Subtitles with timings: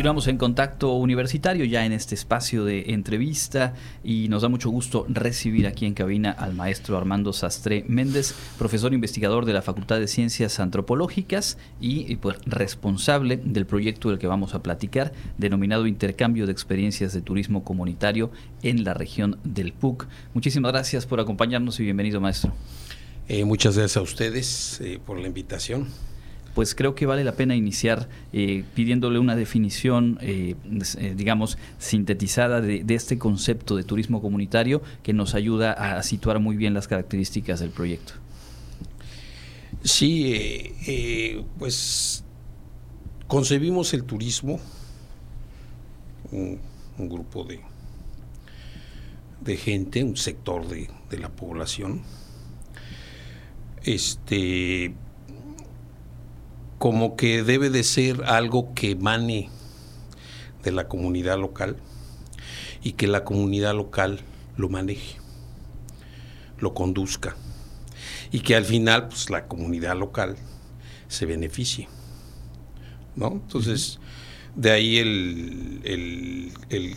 [0.00, 5.04] Continuamos en contacto universitario ya en este espacio de entrevista y nos da mucho gusto
[5.10, 10.08] recibir aquí en cabina al maestro Armando Sastre Méndez, profesor investigador de la Facultad de
[10.08, 16.52] Ciencias Antropológicas y, pues, responsable del proyecto del que vamos a platicar, denominado Intercambio de
[16.52, 18.30] Experiencias de Turismo Comunitario
[18.62, 20.08] en la región del PUC.
[20.32, 22.54] Muchísimas gracias por acompañarnos y bienvenido maestro.
[23.28, 25.88] Eh, muchas gracias a ustedes eh, por la invitación
[26.54, 30.56] pues creo que vale la pena iniciar eh, pidiéndole una definición, eh,
[30.98, 36.56] eh, digamos, sintetizada de, este concepto de turismo comunitario que nos ayuda a situar muy
[36.56, 38.14] bien las características del proyecto.
[39.82, 40.74] Sí,
[41.58, 42.24] pues
[43.26, 44.60] concebimos el turismo,
[46.32, 46.58] un,
[46.98, 47.60] grupo de,
[49.40, 52.02] de gente, un sector de, de la población,
[53.84, 54.92] este
[56.80, 59.50] como que debe de ser algo que emane
[60.62, 61.76] de la comunidad local
[62.82, 64.20] y que la comunidad local
[64.56, 65.18] lo maneje,
[66.58, 67.36] lo conduzca
[68.32, 70.36] y que al final pues la comunidad local
[71.06, 71.86] se beneficie.
[73.14, 73.32] ¿no?
[73.32, 73.98] Entonces,
[74.56, 76.54] de ahí el,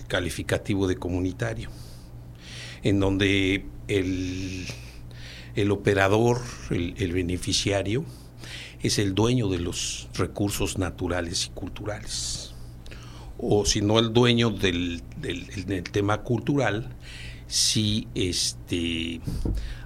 [0.07, 1.69] calificativo de comunitario,
[2.83, 4.65] en donde el,
[5.69, 6.39] operador,
[6.69, 8.05] el beneficiario,
[8.83, 12.53] es el dueño de los recursos naturales y culturales.
[13.37, 15.01] O si no el dueño del,
[15.91, 16.89] tema cultural,
[17.47, 19.21] sí este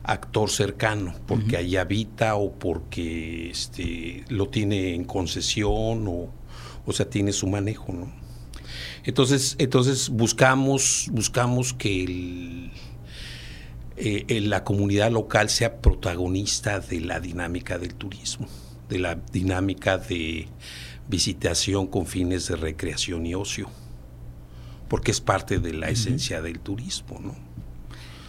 [0.04, 6.30] actor cercano, porque ahí habita o porque este, lo tiene en concesión o,
[6.86, 8.12] o sea, tiene su manejo, ¿no?
[9.04, 12.72] Entonces, entonces buscamos, buscamos que
[13.96, 18.48] eh, la comunidad local sea protagonista de la dinámica del turismo
[18.90, 20.48] de la dinámica de
[21.08, 23.70] visitación con fines de recreación y ocio,
[24.88, 27.48] porque es parte de la esencia del turismo, ¿no?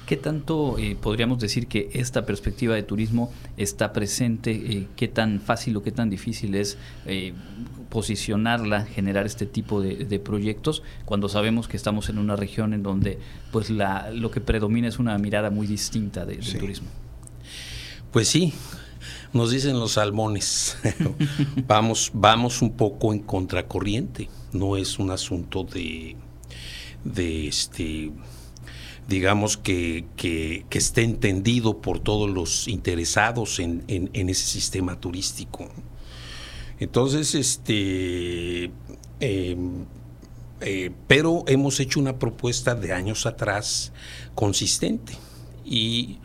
[0.08, 4.52] ¿Qué tanto eh, podríamos decir que esta perspectiva de turismo está presente?
[4.52, 7.34] Eh, ¿Qué tan fácil o qué tan difícil es eh,
[7.90, 13.18] posicionarla, generar este tipo de, proyectos, cuando sabemos que estamos en una región en donde
[13.52, 16.88] pues la, lo que predomina es una mirada muy distinta del turismo?
[18.10, 18.54] Pues sí,
[19.32, 20.76] nos dicen los salmones.
[21.66, 24.28] vamos, vamos un poco en contracorriente.
[24.52, 26.16] No es un asunto de,
[27.48, 28.10] este
[29.06, 35.68] digamos que, que, esté entendido por todos los interesados en, ese sistema turístico.
[36.78, 38.70] Entonces, este
[39.20, 39.86] em,
[40.60, 43.92] eh, pero hemos hecho una propuesta de años atrás
[44.34, 45.14] consistente
[45.64, 46.18] y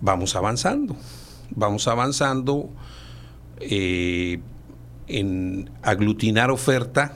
[0.00, 0.96] vamos avanzando
[1.50, 2.70] vamos avanzando
[3.60, 4.40] eh,
[5.06, 7.14] en aglutinar oferta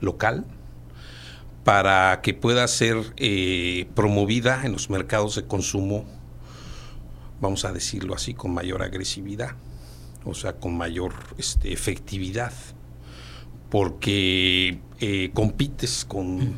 [0.00, 0.44] local
[1.64, 6.04] para que pueda ser eh, promovida en los mercados de consumo,
[7.40, 9.56] vamos a decirlo así, con mayor agresividad,
[10.24, 12.52] o sea, con mayor este, efectividad,
[13.68, 16.54] porque eh, compites con,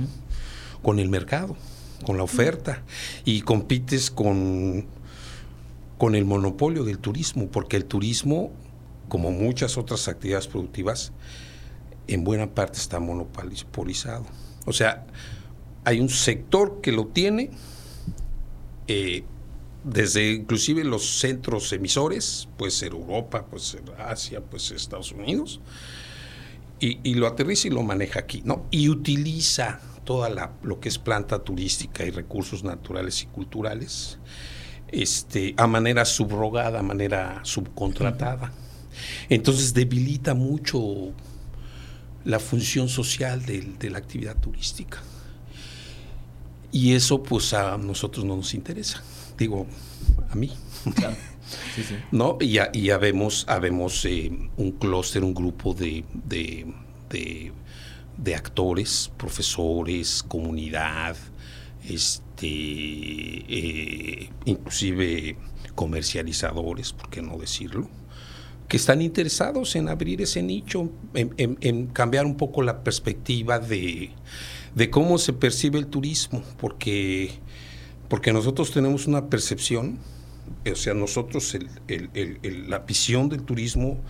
[0.82, 1.56] con el mercado,
[2.04, 2.82] con la oferta,
[3.24, 4.86] y compites con
[5.98, 8.52] con el monopolio del turismo, porque el turismo,
[9.08, 11.12] como muchas otras actividades productivas,
[12.06, 14.24] en buena parte está monopolizado.
[14.64, 15.06] O sea,
[15.84, 17.50] hay un sector que lo tiene,
[18.86, 19.24] eh,
[19.84, 25.60] desde inclusive los centros emisores, puede ser Europa, puede ser Asia, puede ser Estados Unidos,
[26.80, 28.66] y, lo aterriza y lo maneja aquí, ¿no?
[28.70, 34.18] Y utiliza toda la, lo que es planta turística y recursos naturales y culturales
[34.92, 38.52] este, a manera subrogada, a manera subcontratada.
[39.28, 41.12] Entonces debilita mucho
[42.24, 45.02] la función social de, la actividad turística.
[46.70, 49.02] Y eso pues a nosotros no nos interesa,
[49.38, 49.66] digo,
[50.30, 50.52] a mí.
[52.12, 52.36] ¿No?
[52.40, 53.46] Y ya, y vemos,
[54.04, 56.04] eh, un clúster, un grupo de,
[57.08, 61.16] de, actores, profesores, comunidad,
[61.88, 65.36] este, este, eh, inclusive
[65.74, 67.88] comercializadores, ¿por qué no decirlo?
[68.68, 74.10] que están interesados en abrir ese nicho, en, cambiar un poco la perspectiva de,
[74.90, 77.30] cómo se percibe el turismo, porque,
[78.10, 79.98] porque nosotros tenemos una percepción,
[80.70, 81.56] o sea, nosotros
[81.88, 84.02] la visión del turismo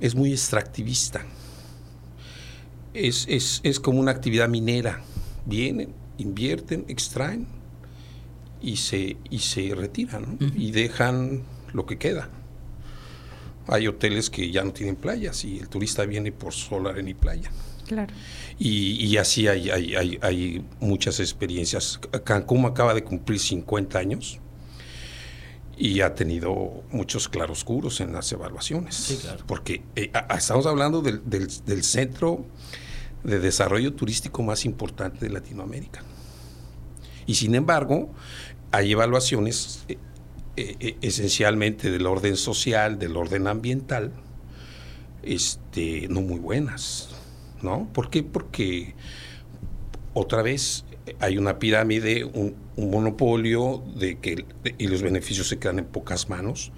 [0.00, 1.24] es muy extractivista,
[2.92, 3.26] es,
[3.62, 5.00] es como una actividad minera,
[5.46, 7.46] vienen, invierten, extraen
[8.60, 11.42] y se, y se retiran y dejan
[11.72, 12.30] lo que queda.
[13.68, 17.14] Hay hoteles que ya no tienen playas y el turista viene por solar en y
[17.14, 17.50] playa.
[17.86, 18.12] Claro.
[18.58, 21.98] Y, así hay, hay, hay, muchas experiencias.
[22.24, 24.40] Cancún acaba de cumplir 50 años
[25.76, 28.94] y ha tenido muchos claroscuros en las evaluaciones.
[28.94, 29.44] Sí, claro.
[29.46, 32.46] Porque eh, estamos hablando del, del, centro
[33.24, 36.02] de desarrollo turístico más importante de Latinoamérica.
[37.26, 38.10] Y sin embargo,
[38.72, 39.96] hay evaluaciones eh,
[40.56, 44.12] eh, esencialmente del orden social, del orden ambiental,
[45.22, 47.10] este, no muy buenas.
[47.62, 47.88] ¿no?
[47.92, 48.22] ¿Por qué?
[48.22, 48.94] Porque
[50.14, 50.84] otra vez
[51.20, 54.46] hay una pirámide, un, monopolio de que
[54.78, 56.72] y los beneficios se quedan en pocas manos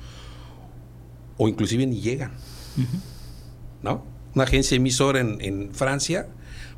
[1.37, 2.33] o inclusive ni llegan,
[3.81, 4.05] ¿no?
[4.35, 6.29] Una agencia emisora en, en, Francia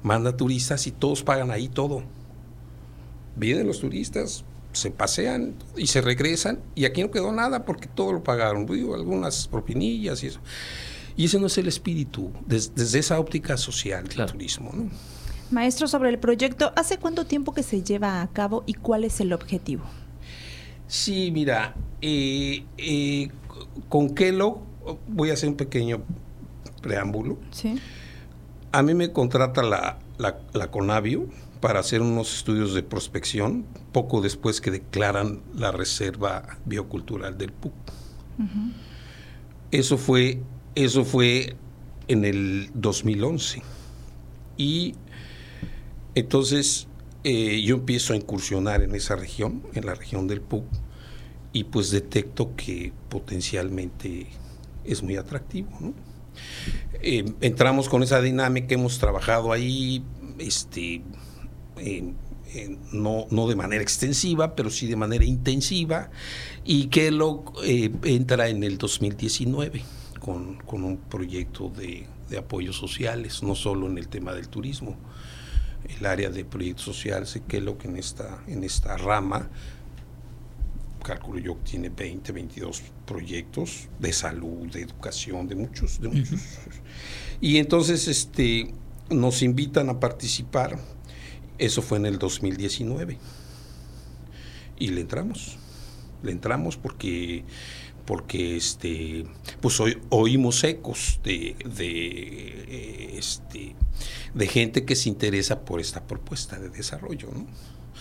[0.03, 2.03] manda turistas y todos pagan ahí todo.
[3.35, 8.13] Vienen los turistas, se pasean y se regresan y aquí no quedó nada porque todo
[8.13, 10.41] lo pagaron, digo, algunas propinillas y eso.
[11.17, 14.71] Y ese no es el espíritu desde, esa óptica social del turismo.
[15.51, 19.21] Maestro, sobre el proyecto, ¿hace cuánto tiempo que se lleva a cabo y cuál es
[19.21, 19.85] el objetivo?
[20.89, 23.31] Sí, mira, eh, eh,
[23.89, 24.61] con Kelo
[25.09, 26.03] voy a hacer un pequeño
[26.87, 27.39] preámbulo.
[27.51, 27.81] Sí.
[28.73, 31.29] A mí me contrata la, la, Conavio
[31.61, 37.73] para hacer unos estudios de prospección poco después que declaran la Reserva Biocultural del PUC.
[39.71, 40.41] Eso fue
[40.77, 41.57] eso fue
[42.07, 43.63] en el 2011.
[44.59, 44.95] Y
[46.15, 46.87] entonces
[47.25, 50.65] eh, yo empiezo a incursionar en esa región, en la región del PUC,
[51.53, 54.29] y pues detecto que potencialmente
[54.85, 55.95] es muy atractivo.
[57.09, 60.03] Eh, entramos con esa dinámica, hemos trabajado ahí,
[60.41, 61.03] este,
[62.91, 66.11] no, no, de manera extensiva, pero sí de manera intensiva,
[66.65, 69.85] y que lo eh, entra en el 2019
[70.19, 74.97] con, un proyecto de, apoyos sociales, no solo en el tema del turismo.
[76.01, 79.49] El área de proyecto social sé que lo que en esta, en esta rama,
[81.07, 86.41] calculo yo que tiene 20, 22 proyectos de salud, de educación, de muchos, de muchos.
[87.41, 88.75] Y entonces este,
[89.09, 90.79] nos invitan a participar.
[91.59, 93.19] Eso fue en el 2019.
[94.79, 95.59] Y le entramos.
[96.23, 97.45] Le entramos porque
[98.05, 99.27] porque este
[99.61, 103.75] pues hoy oímos ecos de, de, este,
[104.33, 107.31] de gente que se interesa por esta propuesta de desarrollo.
[107.33, 107.47] ¿no?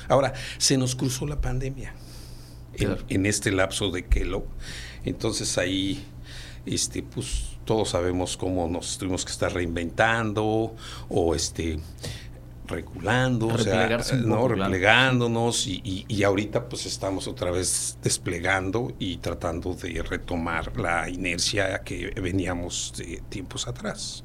[0.08, 1.94] Ahora, se nos cruzó la pandemia
[2.80, 4.46] en, este lapso de Kelo,
[5.04, 6.06] entonces ahí
[6.66, 10.76] este, pues todos sabemos cómo nos tuvimos que estar reinventando
[11.10, 11.80] o este
[12.68, 19.76] reculando, o sea, no, replegándonos y, y, ahorita pues estamos otra vez desplegando y tratando
[19.76, 24.24] de retomar la inercia que veníamos de tiempos atrás.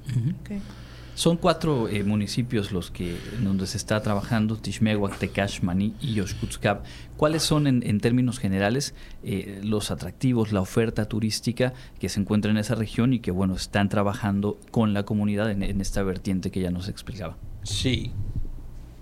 [1.20, 6.82] Son cuatro eh, municipios los que donde se está trabajando, Tishmehuac, Tecash, Maní y Yoshkutzcab.
[7.19, 12.56] ¿Cuáles son en, términos generales eh, los atractivos, la oferta turística que se encuentra en
[12.56, 16.70] esa región y que bueno están trabajando con la comunidad en, esta vertiente que ya
[16.70, 17.37] nos explicaba?
[17.64, 18.12] Sí,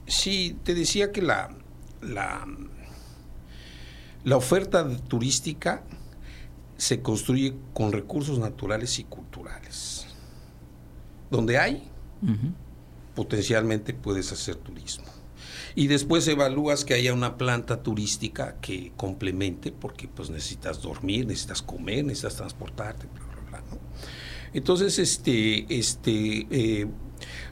[0.09, 1.51] Sí, te decía que la,
[4.25, 5.85] la oferta turística
[6.79, 10.09] se construye con recursos naturales y culturales.
[11.31, 11.89] Donde hay,
[13.15, 15.07] potencialmente puedes hacer turismo.
[15.75, 21.63] Y después evalúas que haya una planta turística que complemente, porque pues necesitas dormir, necesitas
[21.63, 23.63] comer, necesitas transportarte, bla, bla, bla.
[24.53, 26.87] Entonces, este, este, eh,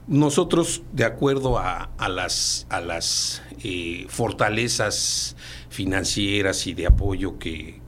[0.07, 5.37] nosotros, de acuerdo a, las, a las eh, fortalezas
[5.69, 7.83] financieras y de apoyo que,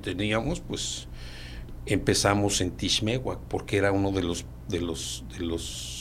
[0.00, 1.08] teníamos, pues
[1.86, 5.95] empezamos en Tishmehuac, porque era uno de los, de los, de los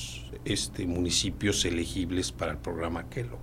[0.46, 3.38] este, municipios elegibles para el programa Kelo.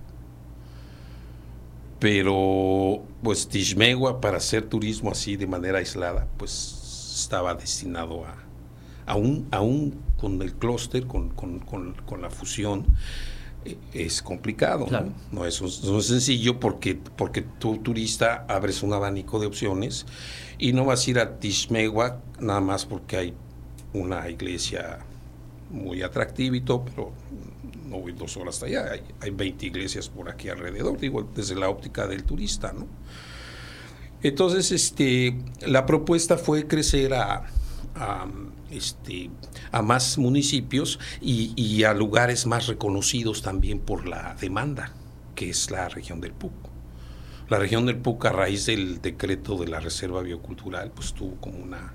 [1.99, 8.35] Pero, pues Tishmehuac, para hacer turismo así de manera aislada, pues estaba destinado a,
[9.05, 11.33] aún, aún con el clúster, con,
[12.21, 12.85] la fusión,
[13.65, 14.87] eh, es complicado,
[15.31, 15.45] ¿no?
[15.45, 15.55] es,
[16.01, 20.05] sencillo porque, porque tú turista abres un abanico de opciones
[20.57, 23.33] y no vas a ir a Tishmehuac nada más porque hay
[23.93, 24.99] una iglesia
[25.73, 27.11] muy atractiva y todo, pero
[27.89, 31.55] no voy dos horas hasta allá, hay, hay 20 iglesias por aquí alrededor, digo, desde
[31.55, 32.87] la óptica del turista, ¿no?
[34.21, 35.37] Entonces, este,
[35.67, 37.43] la propuesta fue crecer a,
[37.95, 38.25] a
[38.73, 39.29] este,
[39.71, 44.93] a más municipios y, a lugares más reconocidos también por la demanda,
[45.35, 46.53] que es la región del PUC.
[47.49, 51.59] La región del PUC, a raíz del decreto de la Reserva Biocultural, pues tuvo como
[51.59, 51.93] una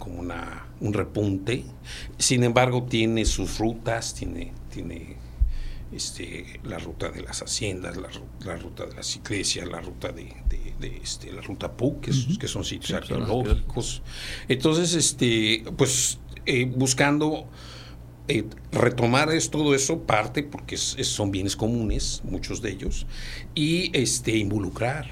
[0.00, 1.64] como una, un repunte.
[2.18, 5.16] Sin embargo, tiene sus rutas, tiene, tiene
[5.92, 10.34] este, la ruta de las haciendas, la, ruta de las iglesias, la ruta de,
[11.02, 12.00] este, la ruta PUC,
[12.38, 14.02] que, son sitios arqueológicos.
[14.48, 17.48] Entonces, este, pues eh, buscando
[18.28, 23.06] eh, retomar es, todo eso parte porque son bienes comunes, muchos de ellos,
[23.54, 25.10] y este, involucrar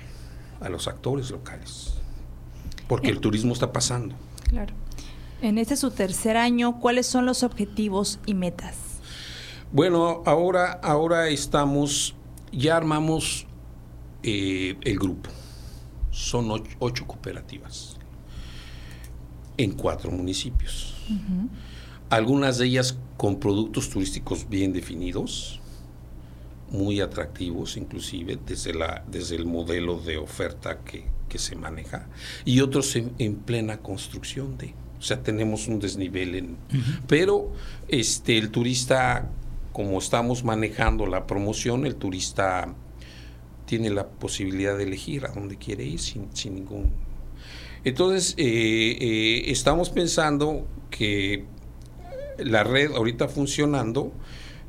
[0.60, 1.94] a los actores locales,
[2.86, 4.14] porque el turismo está pasando.
[4.48, 4.74] Claro.
[5.40, 8.74] En este su tercer año, ¿cuáles son los objetivos y metas?
[9.70, 12.16] Bueno, ahora, ahora estamos,
[12.50, 13.46] ya armamos
[14.22, 15.30] eh, el grupo.
[16.10, 16.50] Son
[16.80, 17.98] ocho, cooperativas
[19.56, 20.94] en cuatro municipios.
[22.10, 25.60] Algunas de ellas con productos turísticos bien definidos,
[26.70, 31.04] muy atractivos inclusive desde, la, desde el modelo de oferta que,
[31.38, 32.08] se maneja,
[32.44, 34.74] y otros en, plena construcción de...
[34.98, 36.56] O sea, tenemos un desnivel en...
[37.06, 37.52] Pero
[37.86, 39.30] este, el turista
[39.78, 42.74] como estamos manejando la promoción, el turista
[43.64, 46.90] tiene la posibilidad de elegir a dónde quiere ir sin, ningún...
[47.84, 51.44] Entonces, eh, eh, estamos pensando que
[52.38, 54.12] la red ahorita funcionando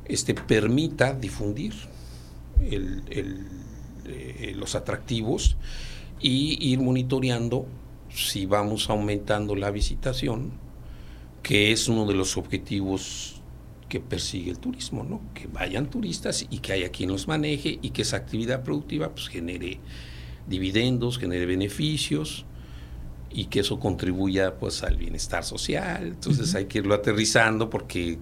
[0.04, 1.74] este, permita difundir
[2.62, 5.56] eh, los atractivos
[6.20, 7.66] y ir monitoreando
[8.12, 10.52] si vamos aumentando la visitación,
[11.42, 13.40] que es uno de los objetivos
[13.88, 15.20] que persigue el turismo, ¿no?
[15.34, 19.28] Que vayan turistas y que haya quien los maneje y que esa actividad productiva pues
[19.28, 19.80] genere
[20.48, 22.46] dividendos, genere beneficios
[23.30, 26.06] y que eso contribuya pues al bienestar social.
[26.06, 28.18] Entonces hay que irlo aterrizando porque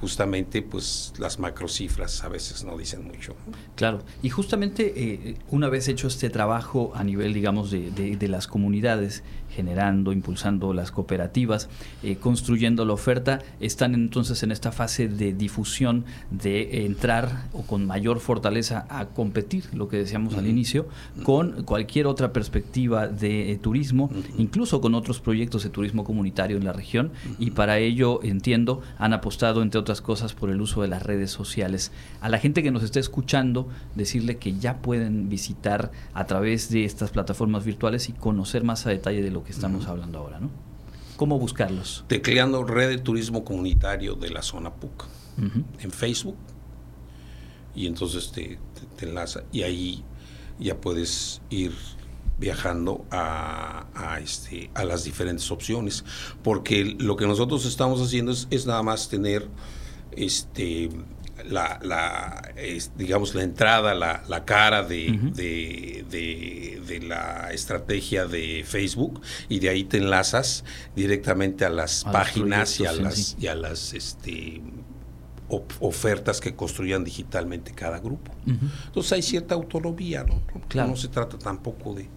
[0.00, 3.34] justamente pues las macrocifras a veces no dicen mucho.
[3.74, 8.46] Claro, y justamente eh, una vez hecho este trabajo a nivel, digamos, de, de las
[8.46, 9.22] comunidades,
[9.56, 11.70] generando, impulsando las cooperativas,
[12.02, 17.86] eh, construyendo la oferta, están entonces en esta fase de difusión, de entrar o con
[17.86, 20.88] mayor fortaleza a competir, lo que decíamos al inicio,
[21.22, 26.64] con cualquier otra perspectiva de eh, turismo, incluso con otros proyectos de turismo comunitario en
[26.64, 30.88] la región, y para ello, entiendo, han apostado, entre otras cosas, por el uso de
[30.88, 31.92] las redes sociales.
[32.20, 36.84] A la gente que nos está escuchando, decirle que ya pueden visitar a través de
[36.84, 40.50] estas plataformas virtuales y conocer más a detalle de lo que estamos hablando ahora, ¿no?
[41.16, 42.04] ¿Cómo buscarlos?
[42.08, 45.06] Tecleando Red de Turismo Comunitario de la zona PUC
[45.78, 46.36] en Facebook
[47.76, 48.58] y entonces te,
[49.06, 50.04] enlaza y ahí
[50.58, 51.72] ya puedes ir
[52.38, 56.04] viajando a, este, a las diferentes opciones
[56.42, 59.48] porque lo que nosotros estamos haciendo es, es nada más tener
[60.12, 60.90] este
[61.44, 62.52] la, la
[62.96, 69.84] digamos, la entrada, la, la cara de, de, la estrategia de Facebook y de ahí
[69.84, 70.64] te enlazas
[70.96, 74.60] directamente a las páginas y a las, y a las este,
[75.48, 78.32] ofertas que construyan digitalmente cada grupo.
[78.86, 80.42] Entonces hay cierta autonomía, ¿no?
[80.68, 80.90] Claro.
[80.90, 82.08] No se trata tampoco de...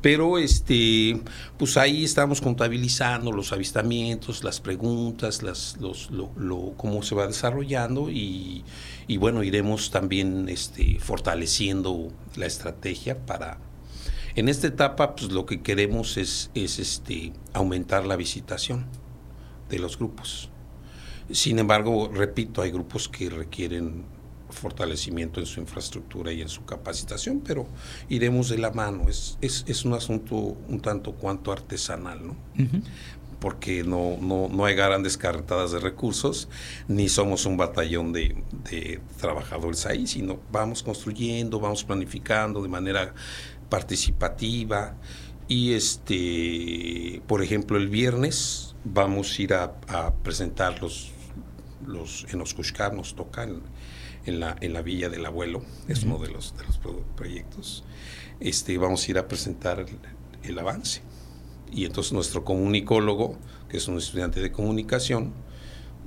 [0.00, 1.22] Pero este,
[1.56, 8.10] pues ahí estamos contabilizando los avistamientos, las preguntas, las, los, lo, cómo se va desarrollando
[8.10, 8.64] y,
[9.06, 13.58] y, bueno, iremos también este, fortaleciendo la estrategia para...
[14.34, 18.86] En esta etapa, pues lo que queremos es, es este, aumentar la visitación
[19.68, 20.51] de los grupos.
[21.32, 24.04] Sin embargo, repito, hay grupos que requieren
[24.52, 27.66] fortalecimiento en su infraestructura y en su capacitación, pero
[28.08, 29.08] iremos de la mano.
[29.08, 32.36] Es, es, un asunto un tanto cuanto artesanal, ¿no?
[33.40, 36.48] Porque no, no, no, hay grandes carretadas de recursos,
[36.86, 38.36] ni somos un batallón de,
[38.70, 43.14] de trabajadores ahí, sino vamos construyendo, vamos planificando de manera
[43.68, 44.94] participativa.
[45.48, 51.11] Y este, por ejemplo, el viernes vamos a ir a, a presentar los,
[51.86, 56.28] los, en Oscushcar nos toca en, la, en la Villa del Abuelo, es uno de
[56.28, 56.78] los, de los
[57.16, 57.84] proyectos.
[58.40, 59.86] Este, vamos a ir a presentar
[60.42, 61.02] el, avance.
[61.70, 65.32] Y entonces nuestro comunicólogo, que es un estudiante de comunicación,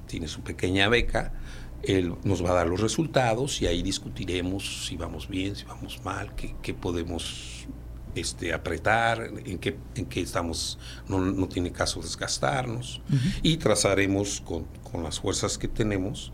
[0.08, 1.34] tiene su pequeña beca,
[1.82, 6.03] él nos va a dar los resultados y ahí discutiremos si vamos bien, si vamos
[6.03, 7.67] mal, qué, qué podemos
[8.15, 13.01] este, apretar, en qué, en qué estamos, no, no tiene caso desgastarnos,
[13.43, 16.31] y trazaremos con, con, las fuerzas que tenemos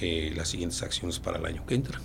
[0.00, 2.00] eh, las siguientes acciones para el año que entra.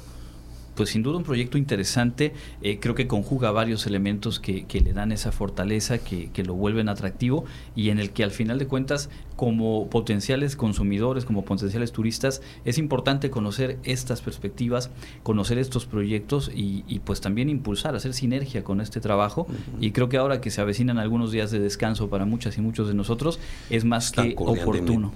[0.77, 5.11] Pues sin duda un proyecto interesante, eh, creo que conjuga varios elementos que, le dan
[5.11, 9.89] esa fortaleza, que, lo vuelven atractivo y en el que al final de cuentas como
[9.89, 14.91] potenciales consumidores, como potenciales turistas, es importante conocer estas perspectivas,
[15.23, 19.47] conocer estos proyectos y, pues también impulsar, hacer sinergia con este trabajo.
[19.81, 22.87] Y creo que ahora que se avecinan algunos días de descanso para muchas y muchos
[22.87, 23.39] de nosotros,
[23.71, 25.11] es más que oportuno.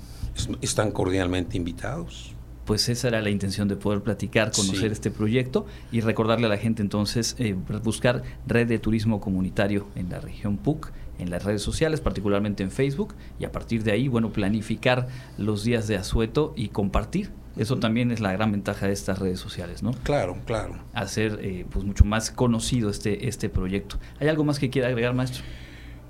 [0.61, 2.33] Están cordialmente invitados
[2.65, 6.57] pues esa era la intención de poder platicar, conocer este proyecto y recordarle a la
[6.57, 11.61] gente entonces eh, buscar red de turismo comunitario en la región PUC, en las redes
[11.61, 16.53] sociales, particularmente en Facebook, y a partir de ahí, bueno, planificar los días de asueto
[16.55, 17.31] y compartir.
[17.57, 19.91] Eso también es la gran ventaja de estas redes sociales, ¿no?
[20.03, 20.79] Claro, claro.
[20.93, 23.97] Hacer eh, pues mucho más conocido este, este proyecto.
[24.19, 25.43] ¿Hay algo más que quiera agregar, maestro?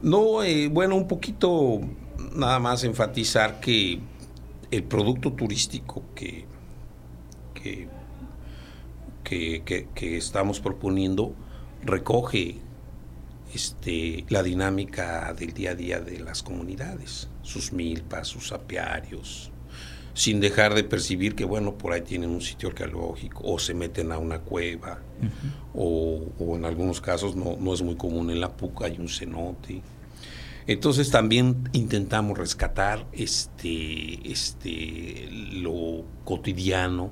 [0.01, 1.81] No, eh, bueno, un poquito
[2.35, 3.99] nada más enfatizar que
[4.71, 6.45] el producto turístico que
[9.23, 11.33] que, estamos proponiendo
[11.83, 12.57] recoge
[13.53, 19.51] este, la dinámica del día a día de las comunidades, sus milpas, sus apiarios,
[20.13, 24.11] sin dejar de percibir que, bueno, por ahí tienen un sitio arqueológico o se meten
[24.11, 24.99] a una cueva,
[25.73, 26.21] o,
[26.55, 29.81] en algunos casos no, no, es muy común en la Puca, hay un cenote.
[30.67, 37.11] Entonces también intentamos rescatar este, este, lo cotidiano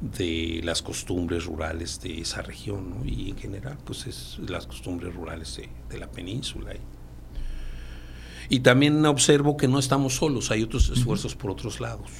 [0.00, 5.60] de las costumbres rurales de esa región y en general pues es las costumbres rurales
[5.88, 6.74] de, la península.
[8.50, 12.10] Y, también observo que no estamos solos, hay otros esfuerzos por otros lados.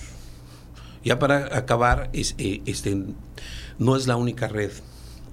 [1.04, 3.04] Ya para acabar, es, eh, este,
[3.78, 4.72] no es la única red.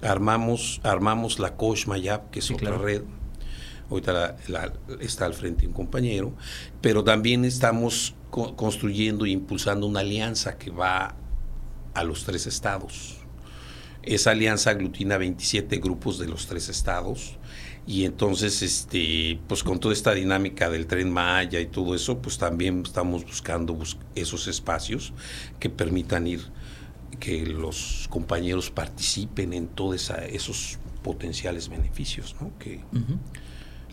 [0.02, 3.02] Armamos, armamos la Kosh Mayab, que es otra red.
[3.92, 4.36] Ahorita
[5.00, 6.34] está al frente un compañero,
[6.80, 11.14] pero también estamos construyendo e impulsando una alianza que va
[11.94, 13.18] a los tres estados.
[14.02, 17.38] Esa alianza aglutina 27 grupos de los tres estados
[17.86, 22.38] y entonces este pues con toda esta dinámica del tren Maya y todo eso pues
[22.38, 23.78] también estamos buscando
[24.14, 25.12] esos espacios
[25.58, 26.40] que permitan ir
[27.18, 32.52] que los compañeros participen en todos esos potenciales beneficios ¿no?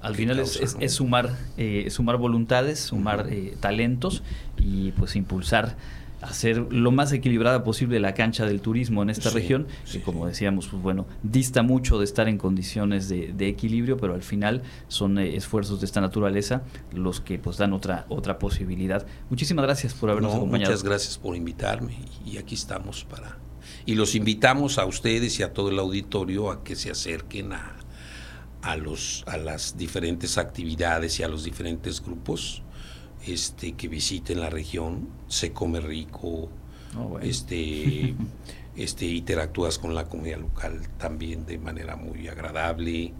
[0.02, 4.24] Al final es, sumar eh, sumar voluntades sumar eh, talentos
[4.58, 5.76] y pues impulsar
[6.22, 10.68] hacer lo más equilibrada posible la cancha del turismo en esta región, que como decíamos,
[10.68, 15.36] pues bueno, dista mucho de estar en condiciones de, equilibrio, pero al final son eh,
[15.36, 16.62] esfuerzos de esta naturaleza
[16.94, 19.06] los que pues dan otra, otra posibilidad.
[19.30, 20.72] Muchísimas gracias por habernos acompañado.
[20.72, 23.38] Muchas gracias por invitarme y aquí estamos para...
[23.86, 27.79] Y los invitamos a ustedes y a todo el auditorio a que se acerquen a,
[28.62, 32.62] a, los, a las diferentes actividades y a los diferentes grupos
[33.26, 36.50] este, que visiten la región, se come rico,
[36.98, 38.16] oh, este,
[38.76, 43.14] este, interactúas con la comunidad local también de manera muy agradable,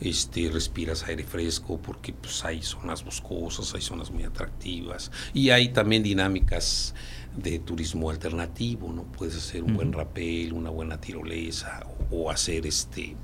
[0.00, 5.70] este, respiras aire fresco porque pues, hay zonas boscosas, hay zonas muy atractivas y hay
[5.70, 6.94] también dinámicas
[7.34, 9.04] de turismo alternativo, ¿no?
[9.04, 13.14] Puedes hacer un buen rapel, una buena tirolesa o, hacer este,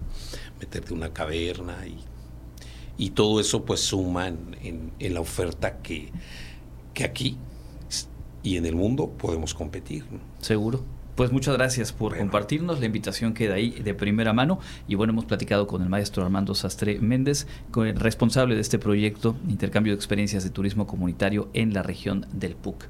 [0.63, 1.99] meterte en una caverna y
[2.97, 6.11] y todo eso pues suma en, la oferta que,
[6.95, 7.37] que, aquí
[8.43, 10.05] y en el mundo podemos competir.
[10.41, 10.85] Seguro.
[11.17, 12.81] Pues muchas gracias por compartirnos.
[12.81, 14.61] La invitación queda ahí de primera mano.
[14.89, 17.47] Y bueno, hemos platicado con el maestro Armando Sastre Méndez,
[17.97, 22.87] responsable de este proyecto, Intercambio de Experiencias de Turismo Comunitario en la región del PUC.